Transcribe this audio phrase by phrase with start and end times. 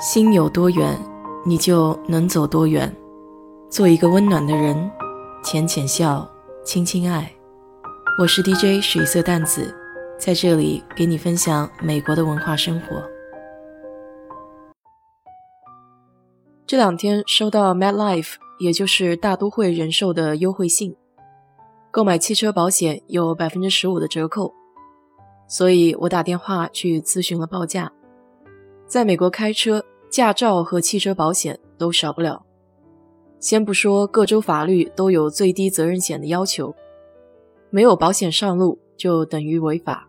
[0.00, 0.96] 心有多远，
[1.44, 2.94] 你就能走多远。
[3.68, 4.88] 做一个温暖的人，
[5.42, 6.24] 浅浅笑，
[6.64, 7.28] 轻轻爱。
[8.16, 9.74] 我是 DJ 水色淡子，
[10.16, 13.02] 在这里给你分享美国的文化生活。
[16.64, 20.94] 这两天收到 MetLife，也就是大都会人寿的优惠信，
[21.90, 24.54] 购买汽车保险有百分之十五的折扣，
[25.48, 27.90] 所以我打电话去咨询了报价。
[28.88, 32.42] 在美国开车，驾照和汽车保险都少不了。
[33.38, 36.74] 先不说各州法律都有最低责任险的要求，
[37.68, 40.08] 没有保险上路就等于违法。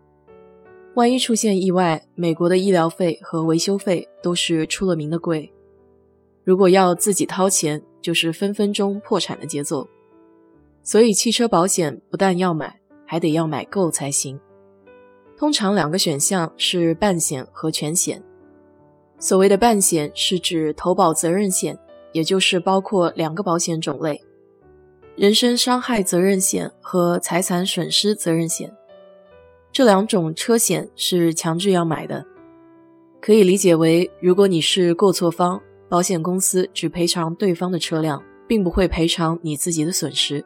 [0.94, 5.52] 万一出现意外，美国的医疗费和维修费都是出了名的贵。
[6.42, 9.86] 如果要自己掏钱，就是分分钟破产的节奏。
[10.82, 14.40] 所以汽车保险不但要买，还得要买够才行。
[15.36, 18.20] 通常两个选项是半险和全险。
[19.20, 21.78] 所谓的半险是指投保责任险，
[22.12, 24.18] 也就是包括两个保险种类：
[25.14, 28.74] 人身伤害责任险和财产损失责任险。
[29.70, 32.24] 这两种车险是强制要买的，
[33.20, 40.42] 可以理解为，如果你是过错方，保险公司只赔偿对方的车辆，并不会赔偿你自己的损失。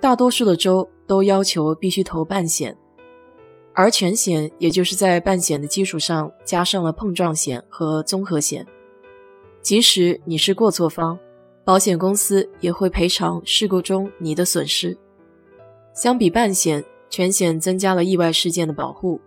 [0.00, 2.76] 大多数的州都要求必须投半险。
[3.72, 8.66] 而全险，也就是在半险的基础上加上了碰撞险和综合险，
[9.62, 11.18] 即使你是过错方，
[11.64, 14.96] 保险公司也会赔偿事故中你的损失。
[15.94, 19.20] 相比半险，全险增加了意外事件的保护，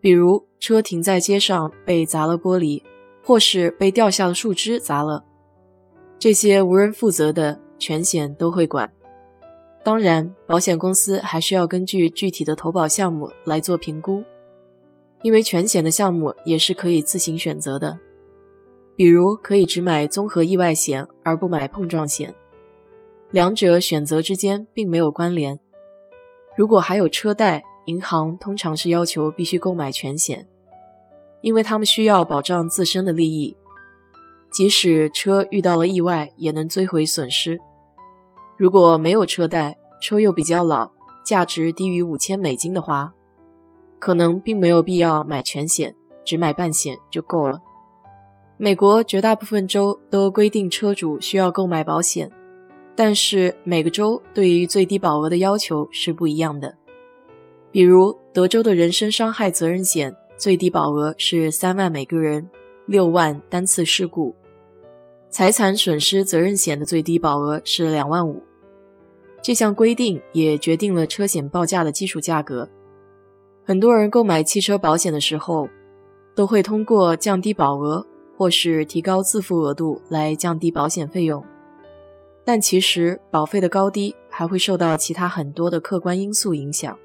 [0.00, 2.82] 比如车停在街上被砸了玻璃，
[3.22, 5.24] 或是被掉下的树枝砸了，
[6.18, 8.92] 这些无人负责的，全险都会管。
[9.84, 14.24] 当然，保险公司还需要根据具体的投保项目来做评估，
[15.20, 17.98] 因为全险的项目也是可以自行选择的，
[18.96, 22.34] 比如可以只买综合意外险而不买碰撞险，
[23.30, 25.60] 两者选择之间并没有关联。
[26.56, 30.48] 如果还有车贷，银行通常是要求必须购买全险，
[31.42, 33.54] 因为他们需要保障自身的利益，
[34.50, 37.60] 即使车遇到了意外，也能追回损失。
[38.56, 40.90] 如果没有车贷，车又比较老，
[41.24, 43.12] 价值低于五千美金的话，
[43.98, 45.94] 可能并没有必要买全险，
[46.24, 47.60] 只买半险就够了。
[48.56, 52.30] 美国绝大部分州都规定车主需要购买保险，
[52.94, 56.72] 但是每个州对于最低保额的要求是不一样的。
[57.72, 62.48] 比如德州的人身伤害责任险最低保额是三万每个人，
[62.86, 64.32] 六万单次事故。
[65.34, 68.40] 财产损失责任险的最低保额是两万五，
[69.42, 72.68] 这项规定也决定了车险报价的基础价格。
[73.64, 75.68] 很多人购买汽车保险的时候，
[76.36, 78.06] 都会通过降低保额
[78.36, 81.44] 或是提高自付额度来降低保险费用，
[82.44, 86.96] 但其实保费的高低还会受到其他很多的客观因素影响。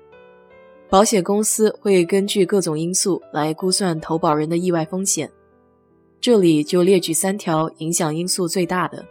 [0.87, 5.31] 保险公司会根据各种因素来估算投保人的意外风险。
[6.21, 9.05] 这里就列举三条影响因素最大的。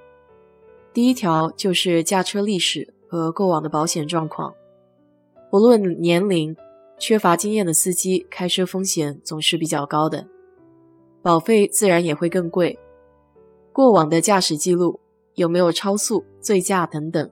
[0.93, 4.53] 第一条就是驾车历史和过往的保险状况。
[5.51, 6.55] 不论年龄，
[6.99, 10.27] 缺乏经验的司机开车风险总是比较高的，
[11.23, 12.79] 保费自然也会更贵。
[13.73, 15.01] 过往的驾驶记录
[15.35, 17.31] 有没有超速、醉驾等等，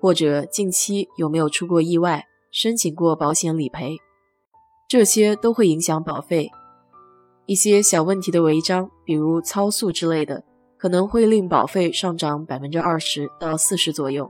[0.00, 3.96] 或者近期有没有出过意外，申请过保险理赔，
[4.88, 6.50] 这些都会影响保费。
[7.46, 10.42] 一些小问题的违章，比如超速之类的，
[10.76, 14.28] 可能会令保费上涨百分之二十到四十左右。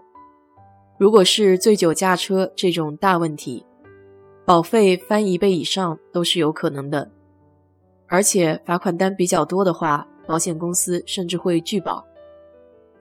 [0.98, 3.64] 如果是醉酒驾车这种大问题，
[4.44, 7.10] 保费翻一倍以上都是有可能的。
[8.06, 12.04] 而且罚款单比较多的话，保险公司甚至会拒保。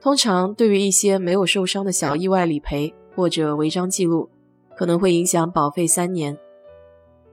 [0.00, 4.30] 通常对于一些没有受伤的小意外理赔或者违章记录，
[4.76, 6.36] 可能会影响保费三年。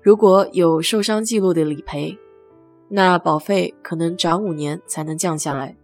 [0.02, 2.18] 如果有受伤记录的理赔，
[2.96, 5.76] 那保费可能涨五年才能降下来，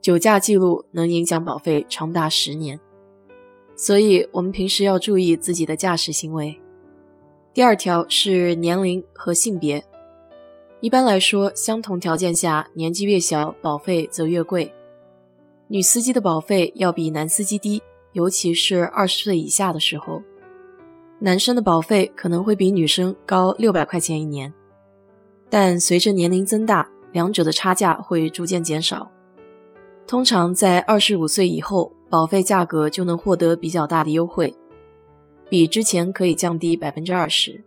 [0.00, 2.78] 酒驾记录能影响保费长达十年，
[3.74, 6.56] 所以我们平时要注意自己的驾驶行为。
[7.52, 9.84] 第二条是年龄和性别，
[10.78, 14.72] 一般来说，相同条件下，年纪越小，保费则越贵。
[15.66, 17.82] 女司机的保费要比男司机低，
[18.12, 20.22] 尤其是二十岁以下的时候，
[21.18, 24.54] 男生的保费可能会比女生高六百块钱一年。
[25.54, 29.06] 但随着年龄增大，两者的差价会逐渐减少。
[30.06, 34.56] 通常在二十五岁以后，保费价格就能获得比较大的优惠，
[35.50, 37.62] 比之前可以降低百分之二十。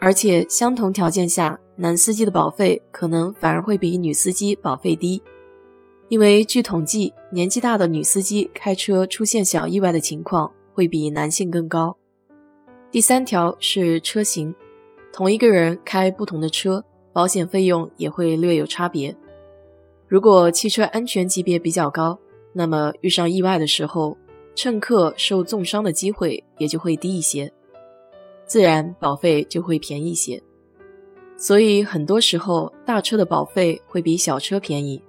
[0.00, 5.22] 而且相同条件下，男司机的保费可能反而会比女司机保费低，
[6.08, 11.96] 因为据统计，年纪大的女司机开车出现小意外的情况会比男性更高。
[12.90, 14.52] 第三条是车型，
[15.12, 19.14] 同一个人开不同的车，保险费用也会略有差别。
[20.06, 22.18] 如果汽车安全级别比较高，
[22.52, 24.16] 那么遇上意外的时候，
[24.54, 27.52] 乘客受重伤的机会也就会低一些，
[28.44, 30.42] 自然保费就会便宜些。
[31.36, 35.02] 所以很多时候，大车的保费会比小车便宜，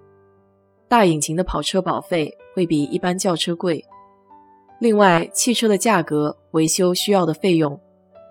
[0.87, 3.83] 大引擎的跑车保费会比一般轿车贵。
[4.79, 7.79] 另外，汽车的价格、维修需要的费用、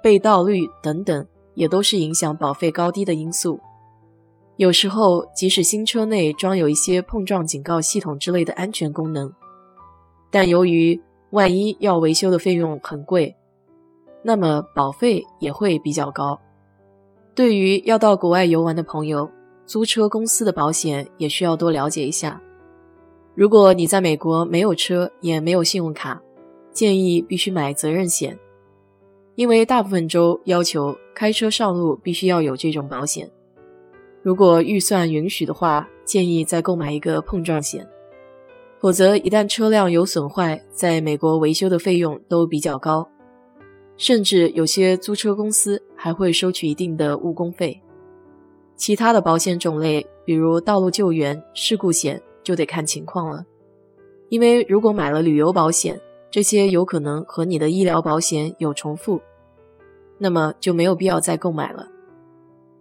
[0.03, 1.27] 被盗率等等，
[1.61, 3.61] 也都是影响保费高低的因素。
[4.57, 9.31] 有时候，即使新车内装有一些碰撞警告系统之类的安全功能，
[10.31, 10.99] 但由于
[11.33, 13.37] 万一要维修的费用很贵，
[14.23, 16.41] 那么保费也会比较高。
[17.35, 19.31] 对于要到国外游玩的朋友，
[19.67, 22.41] 租车公司的保险也需要多了解一下。
[23.35, 26.23] 如果你在美国没有车，也没有信用卡。
[26.73, 28.39] 建议必须买责任险，
[29.41, 33.27] 因为大部分州要求开车上路必须要有这种保险。
[34.23, 37.89] 如果预算允许的话，建议再购买一个碰撞险，
[38.79, 43.09] 否则一旦车辆有损坏，在美国维修的费用都比较高，
[43.97, 47.81] 甚至有些租车公司还会收取一定的误工费。
[48.77, 53.43] 其他的保险种类，比如道路救援、事故险，就得看情况了，
[54.29, 55.99] 因为如果买了旅游保险，
[56.31, 59.19] 这些有可能和你的医疗保险有重复，
[60.23, 61.89] 那么就没有必要再购买了。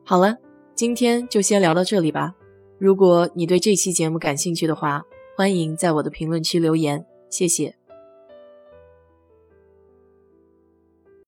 [0.04, 0.36] 好了，
[0.76, 2.36] 今天就先聊到这里吧。
[2.78, 5.02] 如果你对这期节目感兴趣的话，
[5.38, 7.79] 欢迎在我的评论区留言，谢谢。